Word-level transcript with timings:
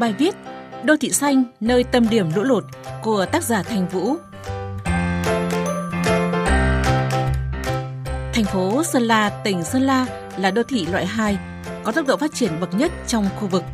Bài 0.00 0.14
viết 0.18 0.34
Đô 0.84 0.96
thị 1.00 1.10
xanh 1.10 1.44
nơi 1.60 1.84
tâm 1.84 2.08
điểm 2.08 2.26
lũ 2.34 2.42
lụt 2.42 2.64
của 3.02 3.26
tác 3.26 3.44
giả 3.44 3.62
Thành 3.62 3.88
Vũ. 3.88 4.16
Thành 8.34 8.44
phố 8.44 8.82
Sơn 8.84 9.02
La, 9.02 9.28
tỉnh 9.44 9.62
Sơn 9.62 9.82
La 9.82 10.06
là 10.36 10.50
đô 10.50 10.62
thị 10.62 10.86
loại 10.86 11.06
2, 11.06 11.38
có 11.84 11.92
tốc 11.92 12.06
độ 12.06 12.16
phát 12.16 12.34
triển 12.34 12.60
bậc 12.60 12.74
nhất 12.74 12.92
trong 13.06 13.28
khu 13.40 13.46
vực. 13.48 13.64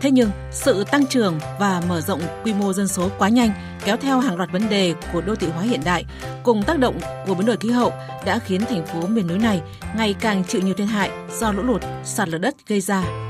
Thế 0.00 0.10
nhưng, 0.10 0.30
sự 0.50 0.84
tăng 0.84 1.06
trưởng 1.06 1.38
và 1.60 1.82
mở 1.88 2.00
rộng 2.00 2.20
quy 2.44 2.54
mô 2.54 2.72
dân 2.72 2.88
số 2.88 3.08
quá 3.18 3.28
nhanh 3.28 3.50
kéo 3.84 3.96
theo 3.96 4.20
hàng 4.20 4.36
loạt 4.36 4.52
vấn 4.52 4.68
đề 4.68 4.94
của 5.12 5.20
đô 5.20 5.34
thị 5.34 5.46
hóa 5.46 5.62
hiện 5.62 5.80
đại 5.84 6.04
cùng 6.42 6.62
tác 6.62 6.78
động 6.78 6.98
của 7.26 7.34
biến 7.34 7.46
đổi 7.46 7.56
khí 7.56 7.70
hậu 7.70 7.92
đã 8.24 8.38
khiến 8.38 8.60
thành 8.68 8.86
phố 8.86 9.06
miền 9.06 9.26
núi 9.26 9.38
này 9.38 9.60
ngày 9.96 10.14
càng 10.20 10.44
chịu 10.44 10.60
nhiều 10.62 10.74
thiệt 10.74 10.88
hại 10.88 11.10
do 11.38 11.52
lũ 11.52 11.62
lụt, 11.62 11.82
sạt 12.04 12.28
lở 12.28 12.38
đất 12.38 12.54
gây 12.66 12.80
ra. 12.80 13.25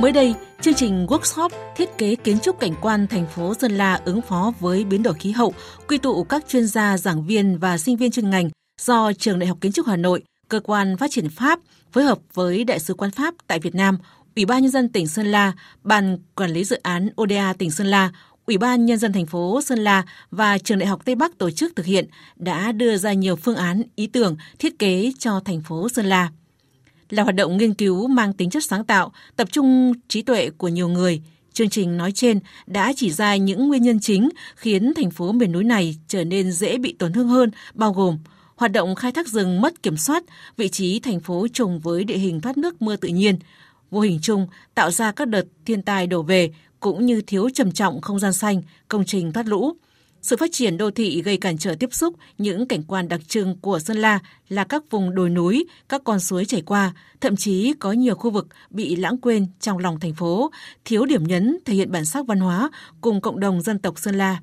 Mới 0.00 0.12
đây, 0.12 0.34
chương 0.60 0.74
trình 0.74 1.06
workshop 1.06 1.48
thiết 1.76 1.98
kế 1.98 2.14
kiến 2.14 2.38
trúc 2.40 2.60
cảnh 2.60 2.74
quan 2.80 3.06
thành 3.06 3.26
phố 3.26 3.54
Sơn 3.54 3.72
La 3.72 4.00
ứng 4.04 4.22
phó 4.22 4.52
với 4.60 4.84
biến 4.84 5.02
đổi 5.02 5.14
khí 5.14 5.30
hậu, 5.32 5.54
quy 5.88 5.98
tụ 5.98 6.24
các 6.24 6.44
chuyên 6.48 6.66
gia, 6.66 6.96
giảng 6.98 7.26
viên 7.26 7.58
và 7.58 7.78
sinh 7.78 7.96
viên 7.96 8.10
chuyên 8.10 8.30
ngành 8.30 8.50
do 8.80 9.12
Trường 9.12 9.38
Đại 9.38 9.46
học 9.46 9.58
Kiến 9.60 9.72
trúc 9.72 9.86
Hà 9.86 9.96
Nội, 9.96 10.22
Cơ 10.48 10.60
quan 10.60 10.96
Phát 10.96 11.10
triển 11.10 11.28
Pháp 11.28 11.60
phối 11.92 12.04
hợp 12.04 12.18
với 12.34 12.64
Đại 12.64 12.78
sứ 12.78 12.94
quán 12.94 13.10
Pháp 13.10 13.34
tại 13.46 13.58
Việt 13.58 13.74
Nam, 13.74 13.98
Ủy 14.36 14.44
ban 14.44 14.62
Nhân 14.62 14.70
dân 14.70 14.88
tỉnh 14.88 15.06
Sơn 15.06 15.26
La, 15.26 15.52
Ban 15.84 16.18
Quản 16.34 16.50
lý 16.50 16.64
Dự 16.64 16.76
án 16.82 17.08
ODA 17.22 17.52
tỉnh 17.52 17.70
Sơn 17.70 17.86
La, 17.86 18.10
Ủy 18.46 18.58
ban 18.58 18.86
Nhân 18.86 18.98
dân 18.98 19.12
thành 19.12 19.26
phố 19.26 19.60
Sơn 19.62 19.78
La 19.78 20.02
và 20.30 20.58
Trường 20.58 20.78
Đại 20.78 20.86
học 20.86 21.04
Tây 21.04 21.14
Bắc 21.14 21.38
tổ 21.38 21.50
chức 21.50 21.76
thực 21.76 21.86
hiện 21.86 22.06
đã 22.36 22.72
đưa 22.72 22.96
ra 22.96 23.12
nhiều 23.12 23.36
phương 23.36 23.56
án, 23.56 23.82
ý 23.94 24.06
tưởng, 24.06 24.36
thiết 24.58 24.78
kế 24.78 25.12
cho 25.18 25.40
thành 25.44 25.60
phố 25.60 25.88
Sơn 25.88 26.06
La 26.06 26.30
là 27.10 27.22
hoạt 27.22 27.34
động 27.34 27.56
nghiên 27.56 27.74
cứu 27.74 28.08
mang 28.08 28.32
tính 28.32 28.50
chất 28.50 28.64
sáng 28.64 28.84
tạo, 28.84 29.12
tập 29.36 29.48
trung 29.52 29.92
trí 30.08 30.22
tuệ 30.22 30.50
của 30.50 30.68
nhiều 30.68 30.88
người. 30.88 31.22
Chương 31.52 31.68
trình 31.68 31.96
nói 31.96 32.12
trên 32.12 32.40
đã 32.66 32.92
chỉ 32.96 33.10
ra 33.10 33.36
những 33.36 33.68
nguyên 33.68 33.82
nhân 33.82 34.00
chính 34.00 34.28
khiến 34.56 34.92
thành 34.96 35.10
phố 35.10 35.32
miền 35.32 35.52
núi 35.52 35.64
này 35.64 35.96
trở 36.08 36.24
nên 36.24 36.52
dễ 36.52 36.78
bị 36.78 36.94
tổn 36.98 37.12
thương 37.12 37.28
hơn, 37.28 37.50
bao 37.74 37.92
gồm 37.92 38.18
hoạt 38.56 38.72
động 38.72 38.94
khai 38.94 39.12
thác 39.12 39.28
rừng 39.28 39.60
mất 39.60 39.82
kiểm 39.82 39.96
soát, 39.96 40.24
vị 40.56 40.68
trí 40.68 41.00
thành 41.00 41.20
phố 41.20 41.46
trùng 41.52 41.80
với 41.80 42.04
địa 42.04 42.18
hình 42.18 42.40
thoát 42.40 42.58
nước 42.58 42.82
mưa 42.82 42.96
tự 42.96 43.08
nhiên, 43.08 43.38
vô 43.90 44.00
hình 44.00 44.18
chung 44.22 44.46
tạo 44.74 44.90
ra 44.90 45.12
các 45.12 45.28
đợt 45.28 45.44
thiên 45.64 45.82
tai 45.82 46.06
đổ 46.06 46.22
về 46.22 46.50
cũng 46.80 47.06
như 47.06 47.20
thiếu 47.20 47.48
trầm 47.54 47.72
trọng 47.72 48.00
không 48.00 48.18
gian 48.18 48.32
xanh, 48.32 48.62
công 48.88 49.04
trình 49.04 49.32
thoát 49.32 49.46
lũ. 49.46 49.72
Sự 50.26 50.36
phát 50.36 50.52
triển 50.52 50.76
đô 50.76 50.90
thị 50.90 51.22
gây 51.22 51.36
cản 51.36 51.58
trở 51.58 51.74
tiếp 51.80 51.94
xúc 51.94 52.14
những 52.38 52.68
cảnh 52.68 52.82
quan 52.82 53.08
đặc 53.08 53.20
trưng 53.28 53.56
của 53.60 53.78
Sơn 53.78 53.96
La 53.96 54.18
là 54.48 54.64
các 54.64 54.82
vùng 54.90 55.14
đồi 55.14 55.30
núi, 55.30 55.66
các 55.88 56.02
con 56.04 56.20
suối 56.20 56.44
chảy 56.44 56.62
qua, 56.62 56.92
thậm 57.20 57.36
chí 57.36 57.72
có 57.78 57.92
nhiều 57.92 58.14
khu 58.14 58.30
vực 58.30 58.46
bị 58.70 58.96
lãng 58.96 59.18
quên 59.18 59.46
trong 59.60 59.78
lòng 59.78 60.00
thành 60.00 60.14
phố, 60.14 60.50
thiếu 60.84 61.06
điểm 61.06 61.24
nhấn 61.24 61.58
thể 61.64 61.74
hiện 61.74 61.92
bản 61.92 62.04
sắc 62.04 62.26
văn 62.26 62.40
hóa 62.40 62.70
cùng 63.00 63.20
cộng 63.20 63.40
đồng 63.40 63.62
dân 63.62 63.78
tộc 63.78 63.98
Sơn 63.98 64.14
La. 64.14 64.40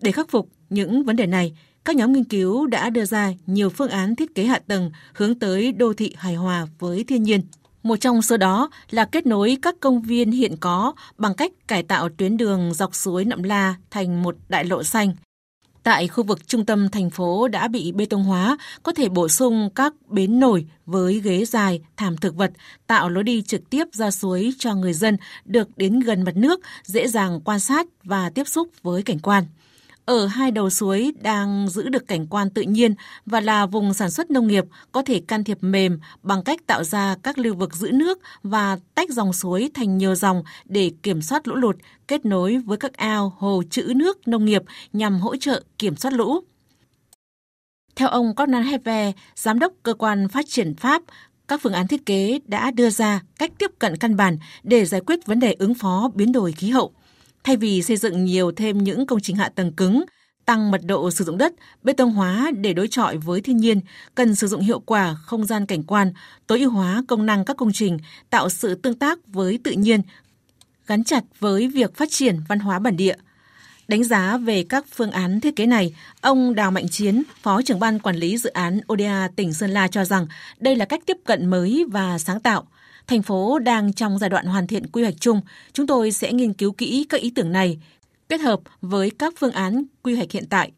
Để 0.00 0.12
khắc 0.12 0.30
phục 0.30 0.48
những 0.70 1.04
vấn 1.04 1.16
đề 1.16 1.26
này, 1.26 1.56
các 1.84 1.96
nhóm 1.96 2.12
nghiên 2.12 2.24
cứu 2.24 2.66
đã 2.66 2.90
đưa 2.90 3.04
ra 3.04 3.32
nhiều 3.46 3.70
phương 3.70 3.90
án 3.90 4.16
thiết 4.16 4.34
kế 4.34 4.44
hạ 4.44 4.60
tầng 4.66 4.90
hướng 5.14 5.38
tới 5.38 5.72
đô 5.72 5.92
thị 5.92 6.14
hài 6.16 6.34
hòa 6.34 6.66
với 6.78 7.04
thiên 7.04 7.22
nhiên. 7.22 7.40
Một 7.84 7.96
trong 7.96 8.22
số 8.22 8.36
đó 8.36 8.70
là 8.90 9.04
kết 9.04 9.26
nối 9.26 9.58
các 9.62 9.74
công 9.80 10.02
viên 10.02 10.30
hiện 10.30 10.56
có 10.56 10.92
bằng 11.18 11.34
cách 11.34 11.52
cải 11.68 11.82
tạo 11.82 12.08
tuyến 12.08 12.36
đường 12.36 12.74
dọc 12.74 12.94
suối 12.94 13.24
Nậm 13.24 13.42
La 13.42 13.74
thành 13.90 14.22
một 14.22 14.36
đại 14.48 14.64
lộ 14.64 14.82
xanh. 14.82 15.14
Tại 15.82 16.08
khu 16.08 16.24
vực 16.24 16.48
trung 16.48 16.64
tâm 16.64 16.88
thành 16.88 17.10
phố 17.10 17.48
đã 17.48 17.68
bị 17.68 17.92
bê 17.92 18.06
tông 18.06 18.24
hóa, 18.24 18.58
có 18.82 18.92
thể 18.92 19.08
bổ 19.08 19.28
sung 19.28 19.68
các 19.74 19.94
bến 20.08 20.40
nổi 20.40 20.66
với 20.86 21.20
ghế 21.20 21.44
dài, 21.44 21.80
thảm 21.96 22.16
thực 22.16 22.36
vật, 22.36 22.52
tạo 22.86 23.08
lối 23.08 23.24
đi 23.24 23.42
trực 23.42 23.70
tiếp 23.70 23.84
ra 23.92 24.10
suối 24.10 24.54
cho 24.58 24.74
người 24.74 24.92
dân 24.92 25.16
được 25.44 25.68
đến 25.76 26.00
gần 26.00 26.22
mặt 26.22 26.36
nước, 26.36 26.60
dễ 26.84 27.08
dàng 27.08 27.40
quan 27.40 27.60
sát 27.60 27.86
và 28.04 28.30
tiếp 28.30 28.48
xúc 28.48 28.68
với 28.82 29.02
cảnh 29.02 29.18
quan 29.18 29.44
ở 30.04 30.26
hai 30.26 30.50
đầu 30.50 30.70
suối 30.70 31.12
đang 31.20 31.68
giữ 31.68 31.88
được 31.88 32.08
cảnh 32.08 32.26
quan 32.26 32.50
tự 32.50 32.62
nhiên 32.62 32.94
và 33.26 33.40
là 33.40 33.66
vùng 33.66 33.94
sản 33.94 34.10
xuất 34.10 34.30
nông 34.30 34.46
nghiệp 34.46 34.64
có 34.92 35.02
thể 35.02 35.22
can 35.28 35.44
thiệp 35.44 35.58
mềm 35.60 36.00
bằng 36.22 36.42
cách 36.44 36.66
tạo 36.66 36.84
ra 36.84 37.16
các 37.22 37.38
lưu 37.38 37.54
vực 37.54 37.74
giữ 37.74 37.90
nước 37.92 38.18
và 38.42 38.78
tách 38.94 39.10
dòng 39.10 39.32
suối 39.32 39.70
thành 39.74 39.98
nhiều 39.98 40.14
dòng 40.14 40.42
để 40.64 40.92
kiểm 41.02 41.22
soát 41.22 41.48
lũ 41.48 41.54
lụt, 41.54 41.76
kết 42.08 42.26
nối 42.26 42.58
với 42.58 42.78
các 42.78 42.92
ao, 42.92 43.32
hồ 43.38 43.62
trữ 43.70 43.92
nước 43.96 44.28
nông 44.28 44.44
nghiệp 44.44 44.62
nhằm 44.92 45.20
hỗ 45.20 45.36
trợ 45.36 45.62
kiểm 45.78 45.96
soát 45.96 46.10
lũ. 46.10 46.40
Theo 47.96 48.08
ông 48.08 48.34
Conan 48.34 48.62
Heve, 48.62 49.12
giám 49.34 49.58
đốc 49.58 49.72
cơ 49.82 49.94
quan 49.94 50.28
phát 50.28 50.44
triển 50.48 50.74
Pháp, 50.74 51.02
các 51.48 51.60
phương 51.62 51.72
án 51.72 51.88
thiết 51.88 52.06
kế 52.06 52.38
đã 52.44 52.70
đưa 52.70 52.90
ra 52.90 53.22
cách 53.38 53.52
tiếp 53.58 53.70
cận 53.78 53.96
căn 53.96 54.16
bản 54.16 54.38
để 54.62 54.84
giải 54.84 55.00
quyết 55.00 55.26
vấn 55.26 55.40
đề 55.40 55.52
ứng 55.58 55.74
phó 55.74 56.10
biến 56.14 56.32
đổi 56.32 56.52
khí 56.52 56.70
hậu– 56.70 56.92
Thay 57.44 57.56
vì 57.56 57.82
xây 57.82 57.96
dựng 57.96 58.24
nhiều 58.24 58.52
thêm 58.52 58.84
những 58.84 59.06
công 59.06 59.20
trình 59.20 59.36
hạ 59.36 59.48
tầng 59.48 59.72
cứng, 59.72 60.04
tăng 60.44 60.70
mật 60.70 60.80
độ 60.84 61.10
sử 61.10 61.24
dụng 61.24 61.38
đất, 61.38 61.52
bê 61.82 61.92
tông 61.92 62.12
hóa 62.12 62.50
để 62.56 62.72
đối 62.72 62.88
chọi 62.88 63.16
với 63.16 63.40
thiên 63.40 63.56
nhiên, 63.56 63.80
cần 64.14 64.34
sử 64.34 64.46
dụng 64.46 64.60
hiệu 64.60 64.80
quả 64.80 65.16
không 65.22 65.46
gian 65.46 65.66
cảnh 65.66 65.82
quan, 65.82 66.12
tối 66.46 66.60
ưu 66.60 66.70
hóa 66.70 67.02
công 67.08 67.26
năng 67.26 67.44
các 67.44 67.56
công 67.56 67.72
trình, 67.72 67.98
tạo 68.30 68.48
sự 68.48 68.74
tương 68.74 68.94
tác 68.94 69.18
với 69.26 69.58
tự 69.64 69.70
nhiên, 69.72 70.00
gắn 70.86 71.04
chặt 71.04 71.24
với 71.38 71.68
việc 71.68 71.96
phát 71.96 72.08
triển 72.10 72.40
văn 72.48 72.58
hóa 72.58 72.78
bản 72.78 72.96
địa. 72.96 73.16
Đánh 73.88 74.04
giá 74.04 74.36
về 74.36 74.64
các 74.68 74.86
phương 74.94 75.10
án 75.10 75.40
thiết 75.40 75.56
kế 75.56 75.66
này, 75.66 75.94
ông 76.20 76.54
Đào 76.54 76.70
Mạnh 76.70 76.88
Chiến, 76.88 77.22
Phó 77.42 77.62
trưởng 77.62 77.80
ban 77.80 77.98
quản 77.98 78.16
lý 78.16 78.38
dự 78.38 78.50
án 78.50 78.80
ODA 78.92 79.28
tỉnh 79.36 79.52
Sơn 79.52 79.70
La 79.70 79.88
cho 79.88 80.04
rằng 80.04 80.26
đây 80.60 80.76
là 80.76 80.84
cách 80.84 81.00
tiếp 81.06 81.16
cận 81.24 81.46
mới 81.46 81.84
và 81.90 82.18
sáng 82.18 82.40
tạo– 82.40 82.64
Thành 83.06 83.22
phố 83.22 83.58
đang 83.58 83.92
trong 83.92 84.18
giai 84.18 84.30
đoạn 84.30 84.46
hoàn 84.46 84.66
thiện 84.66 84.86
quy 84.86 85.02
hoạch 85.02 85.20
chung, 85.20 85.40
chúng 85.72 85.86
tôi 85.86 86.12
sẽ 86.12 86.32
nghiên 86.32 86.52
cứu 86.52 86.72
kỹ 86.72 87.06
các 87.08 87.20
ý 87.20 87.30
tưởng 87.30 87.52
này, 87.52 87.78
kết 88.28 88.40
hợp 88.40 88.60
với 88.80 89.10
các 89.10 89.34
phương 89.38 89.52
án 89.52 89.84
quy 90.02 90.14
hoạch 90.14 90.30
hiện 90.32 90.46
tại. 90.50 90.72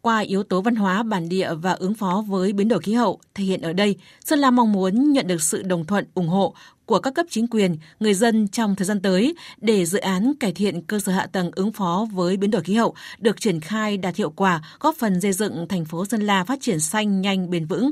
Qua 0.00 0.18
yếu 0.18 0.42
tố 0.42 0.60
văn 0.60 0.76
hóa 0.76 1.02
bản 1.02 1.28
địa 1.28 1.54
và 1.54 1.72
ứng 1.72 1.94
phó 1.94 2.24
với 2.28 2.52
biến 2.52 2.68
đổi 2.68 2.80
khí 2.80 2.92
hậu 2.92 3.20
thể 3.34 3.44
hiện 3.44 3.60
ở 3.60 3.72
đây, 3.72 3.96
Sơn 4.24 4.38
La 4.38 4.50
mong 4.50 4.72
muốn 4.72 5.12
nhận 5.12 5.26
được 5.26 5.42
sự 5.42 5.62
đồng 5.62 5.84
thuận, 5.84 6.04
ủng 6.14 6.28
hộ 6.28 6.54
của 6.86 6.98
các 6.98 7.14
cấp 7.14 7.26
chính 7.30 7.46
quyền, 7.46 7.76
người 8.00 8.14
dân 8.14 8.48
trong 8.48 8.76
thời 8.76 8.86
gian 8.86 9.00
tới 9.00 9.34
để 9.60 9.84
dự 9.84 9.98
án 9.98 10.32
cải 10.40 10.52
thiện 10.52 10.82
cơ 10.82 11.00
sở 11.00 11.12
hạ 11.12 11.26
tầng 11.26 11.50
ứng 11.54 11.72
phó 11.72 12.06
với 12.12 12.36
biến 12.36 12.50
đổi 12.50 12.62
khí 12.62 12.74
hậu 12.74 12.94
được 13.18 13.40
triển 13.40 13.60
khai 13.60 13.96
đạt 13.96 14.16
hiệu 14.16 14.30
quả, 14.30 14.62
góp 14.80 14.96
phần 14.96 15.20
xây 15.20 15.32
dựng 15.32 15.68
thành 15.68 15.84
phố 15.84 16.04
Sơn 16.04 16.20
La 16.20 16.44
phát 16.44 16.58
triển 16.60 16.80
xanh, 16.80 17.20
nhanh, 17.20 17.50
bền 17.50 17.66
vững, 17.66 17.90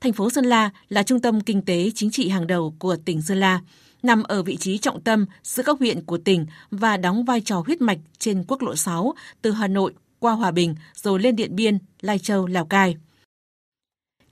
thành 0.00 0.12
phố 0.12 0.30
Sơn 0.30 0.44
La 0.44 0.70
là 0.88 1.02
trung 1.02 1.20
tâm 1.20 1.40
kinh 1.40 1.62
tế 1.62 1.90
chính 1.94 2.10
trị 2.10 2.28
hàng 2.28 2.46
đầu 2.46 2.74
của 2.78 2.96
tỉnh 2.96 3.22
Sơn 3.22 3.40
La, 3.40 3.60
nằm 4.02 4.22
ở 4.22 4.42
vị 4.42 4.56
trí 4.56 4.78
trọng 4.78 5.00
tâm 5.00 5.26
giữa 5.42 5.62
các 5.62 5.78
huyện 5.78 6.04
của 6.04 6.18
tỉnh 6.18 6.46
và 6.70 6.96
đóng 6.96 7.24
vai 7.24 7.40
trò 7.40 7.62
huyết 7.66 7.80
mạch 7.80 7.98
trên 8.18 8.44
quốc 8.48 8.62
lộ 8.62 8.76
6 8.76 9.14
từ 9.42 9.50
Hà 9.50 9.68
Nội 9.68 9.94
qua 10.18 10.32
Hòa 10.32 10.50
Bình 10.50 10.74
rồi 10.94 11.20
lên 11.20 11.36
Điện 11.36 11.56
Biên, 11.56 11.78
Lai 12.00 12.18
Châu, 12.18 12.46
Lào 12.46 12.66
Cai. 12.66 12.96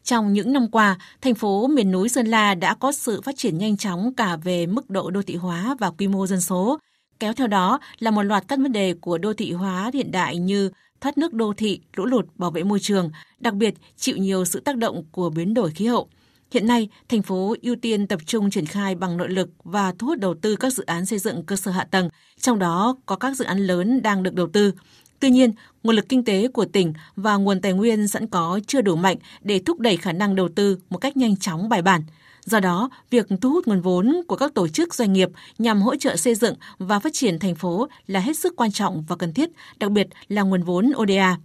Trong 0.03 0.33
những 0.33 0.53
năm 0.53 0.69
qua, 0.69 0.99
thành 1.21 1.35
phố 1.35 1.67
miền 1.67 1.91
núi 1.91 2.09
Sơn 2.09 2.27
La 2.27 2.55
đã 2.55 2.75
có 2.75 2.93
sự 2.93 3.21
phát 3.21 3.37
triển 3.37 3.59
nhanh 3.59 3.77
chóng 3.77 4.15
cả 4.15 4.37
về 4.37 4.67
mức 4.67 4.91
độ 4.91 5.11
đô 5.11 5.23
thị 5.23 5.37
hóa 5.37 5.77
và 5.79 5.91
quy 5.91 6.09
mô 6.09 6.27
dân 6.27 6.41
số. 6.41 6.79
Kéo 7.21 7.33
theo 7.33 7.47
đó 7.47 7.81
là 7.99 8.11
một 8.11 8.23
loạt 8.23 8.45
các 8.49 8.59
vấn 8.59 8.73
đề 8.73 8.95
của 9.01 9.19
đô 9.19 9.35
thị 9.35 9.53
hóa 9.53 9.91
hiện 9.95 10.11
đại 10.11 10.39
như 10.39 10.71
thoát 11.01 11.19
nước 11.19 11.33
đô 11.33 11.53
thị, 11.57 11.81
lũ 11.97 12.05
lụt, 12.05 12.27
bảo 12.37 12.51
vệ 12.51 12.63
môi 12.63 12.81
trường, 12.81 13.11
đặc 13.41 13.55
biệt 13.55 13.75
chịu 13.97 14.17
nhiều 14.17 14.45
sự 14.45 14.61
tác 14.61 14.77
động 14.77 15.05
của 15.13 15.31
biến 15.31 15.55
đổi 15.55 15.71
khí 15.71 15.87
hậu. 15.87 16.09
Hiện 16.51 16.67
nay, 16.67 16.89
thành 17.09 17.23
phố 17.23 17.55
ưu 17.63 17.77
tiên 17.77 18.07
tập 18.07 18.21
trung 18.27 18.51
triển 18.51 18.67
khai 18.67 18.95
bằng 18.95 19.17
nội 19.17 19.29
lực 19.29 19.51
và 19.65 19.95
thu 19.99 20.07
hút 20.07 20.19
đầu 20.19 20.35
tư 20.35 20.57
các 20.57 20.73
dự 20.73 20.85
án 20.85 21.07
xây 21.07 21.19
dựng 21.19 21.43
cơ 21.43 21.57
sở 21.57 21.71
hạ 21.71 21.85
tầng, 21.85 22.09
trong 22.41 22.59
đó 22.59 22.97
có 23.07 23.17
các 23.17 23.37
dự 23.37 23.45
án 23.45 23.59
lớn 23.59 24.03
đang 24.03 24.23
được 24.23 24.35
đầu 24.35 24.47
tư. 24.53 24.73
Tuy 25.21 25.31
nhiên, 25.31 25.53
nguồn 25.83 25.97
lực 25.97 26.09
kinh 26.09 26.25
tế 26.25 26.49
của 26.49 26.65
tỉnh 26.65 26.93
và 27.17 27.37
nguồn 27.37 27.61
tài 27.61 27.73
nguyên 27.73 28.09
sẵn 28.09 28.27
có 28.27 28.61
chưa 28.67 28.81
đủ 28.81 28.97
mạnh 28.97 29.17
để 29.43 29.59
thúc 29.67 29.81
đẩy 29.81 29.97
khả 29.97 30.13
năng 30.13 30.37
đầu 30.37 30.49
tư 30.49 30.79
một 30.91 30.99
cách 30.99 31.17
nhanh 31.17 31.37
chóng 31.37 31.69
bài 31.69 31.83
bản. 31.83 32.03
Do 32.45 32.61
đó, 32.61 32.91
việc 33.11 33.27
thu 33.41 33.51
hút 33.51 33.67
nguồn 33.67 33.81
vốn 33.81 34.23
của 34.29 34.37
các 34.37 34.55
tổ 34.55 34.69
chức 34.69 34.95
doanh 34.95 35.13
nghiệp 35.13 35.29
nhằm 35.59 35.83
hỗ 35.83 35.97
trợ 35.97 36.17
xây 36.17 36.35
dựng 36.35 36.55
và 36.79 36.99
phát 36.99 37.13
triển 37.13 37.39
thành 37.39 37.55
phố 37.55 37.89
là 38.07 38.21
hết 38.21 38.39
sức 38.39 38.57
quan 38.57 38.73
trọng 38.73 39.05
và 39.09 39.17
cần 39.17 39.33
thiết, 39.33 39.51
đặc 39.79 39.91
biệt 39.91 40.09
là 40.29 40.43
nguồn 40.43 40.63
vốn 40.63 40.93
ODA. 40.97 41.37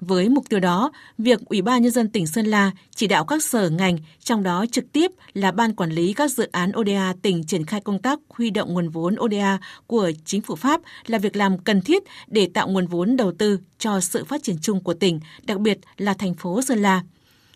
Với 0.00 0.28
mục 0.28 0.48
tiêu 0.48 0.60
đó, 0.60 0.92
việc 1.18 1.40
Ủy 1.44 1.62
ban 1.62 1.82
Nhân 1.82 1.92
dân 1.92 2.08
tỉnh 2.08 2.26
Sơn 2.26 2.46
La 2.46 2.70
chỉ 2.94 3.06
đạo 3.06 3.24
các 3.24 3.42
sở 3.42 3.70
ngành, 3.70 3.98
trong 4.20 4.42
đó 4.42 4.64
trực 4.72 4.92
tiếp 4.92 5.10
là 5.32 5.52
Ban 5.52 5.74
Quản 5.74 5.90
lý 5.90 6.12
các 6.12 6.30
dự 6.30 6.48
án 6.52 6.72
ODA 6.78 7.14
tỉnh 7.22 7.44
triển 7.44 7.66
khai 7.66 7.80
công 7.80 7.98
tác 7.98 8.18
huy 8.28 8.50
động 8.50 8.74
nguồn 8.74 8.88
vốn 8.88 9.16
ODA 9.20 9.58
của 9.86 10.10
chính 10.24 10.40
phủ 10.40 10.54
Pháp 10.54 10.80
là 11.06 11.18
việc 11.18 11.36
làm 11.36 11.58
cần 11.58 11.82
thiết 11.82 12.02
để 12.26 12.48
tạo 12.54 12.68
nguồn 12.68 12.86
vốn 12.86 13.16
đầu 13.16 13.32
tư 13.38 13.58
cho 13.78 14.00
sự 14.00 14.24
phát 14.24 14.42
triển 14.42 14.56
chung 14.62 14.82
của 14.82 14.94
tỉnh, 14.94 15.20
đặc 15.42 15.60
biệt 15.60 15.78
là 15.96 16.14
thành 16.14 16.34
phố 16.34 16.62
Sơn 16.62 16.82
La 16.82 17.02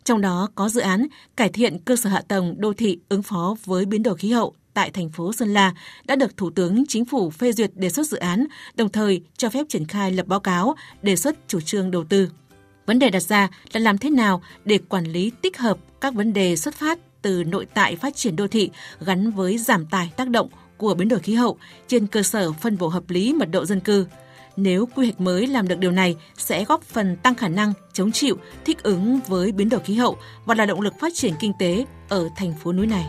trong 0.04 0.20
đó 0.20 0.48
có 0.54 0.68
dự 0.68 0.80
án 0.80 1.06
cải 1.36 1.48
thiện 1.48 1.78
cơ 1.78 1.96
sở 1.96 2.10
hạ 2.10 2.22
tầng 2.28 2.54
đô 2.58 2.72
thị 2.72 2.98
ứng 3.08 3.22
phó 3.22 3.56
với 3.64 3.84
biến 3.84 4.02
đổi 4.02 4.16
khí 4.16 4.30
hậu 4.30 4.54
tại 4.74 4.90
thành 4.90 5.10
phố 5.10 5.32
Sơn 5.32 5.54
La 5.54 5.74
đã 6.04 6.16
được 6.16 6.36
Thủ 6.36 6.50
tướng 6.50 6.84
Chính 6.88 7.04
phủ 7.04 7.30
phê 7.30 7.52
duyệt 7.52 7.70
đề 7.74 7.90
xuất 7.90 8.06
dự 8.06 8.16
án, 8.16 8.46
đồng 8.74 8.88
thời 8.88 9.22
cho 9.36 9.50
phép 9.50 9.66
triển 9.68 9.86
khai 9.86 10.12
lập 10.12 10.26
báo 10.26 10.40
cáo, 10.40 10.74
đề 11.02 11.16
xuất 11.16 11.36
chủ 11.48 11.60
trương 11.60 11.90
đầu 11.90 12.04
tư. 12.04 12.30
Vấn 12.86 12.98
đề 12.98 13.10
đặt 13.10 13.22
ra 13.22 13.48
là 13.72 13.80
làm 13.80 13.98
thế 13.98 14.10
nào 14.10 14.42
để 14.64 14.78
quản 14.88 15.04
lý 15.04 15.32
tích 15.42 15.58
hợp 15.58 15.78
các 16.00 16.14
vấn 16.14 16.32
đề 16.32 16.56
xuất 16.56 16.74
phát 16.74 16.98
từ 17.22 17.44
nội 17.44 17.66
tại 17.74 17.96
phát 17.96 18.16
triển 18.16 18.36
đô 18.36 18.48
thị 18.48 18.70
gắn 19.00 19.30
với 19.30 19.58
giảm 19.58 19.86
tải 19.86 20.10
tác 20.16 20.28
động 20.28 20.48
của 20.76 20.94
biến 20.94 21.08
đổi 21.08 21.20
khí 21.20 21.34
hậu 21.34 21.58
trên 21.88 22.06
cơ 22.06 22.22
sở 22.22 22.52
phân 22.52 22.78
bổ 22.78 22.88
hợp 22.88 23.10
lý 23.10 23.32
mật 23.32 23.48
độ 23.50 23.64
dân 23.64 23.80
cư. 23.80 24.06
Nếu 24.56 24.88
quy 24.94 25.06
hoạch 25.06 25.20
mới 25.20 25.46
làm 25.46 25.68
được 25.68 25.78
điều 25.78 25.90
này 25.90 26.16
sẽ 26.36 26.64
góp 26.64 26.82
phần 26.82 27.16
tăng 27.16 27.34
khả 27.34 27.48
năng 27.48 27.72
chống 27.92 28.12
chịu, 28.12 28.36
thích 28.64 28.82
ứng 28.82 29.20
với 29.28 29.52
biến 29.52 29.68
đổi 29.68 29.80
khí 29.80 29.94
hậu 29.94 30.16
và 30.44 30.54
là 30.54 30.66
động 30.66 30.80
lực 30.80 30.94
phát 31.00 31.12
triển 31.14 31.34
kinh 31.40 31.52
tế 31.58 31.84
ở 32.08 32.28
thành 32.36 32.54
phố 32.62 32.72
núi 32.72 32.86
này. 32.86 33.04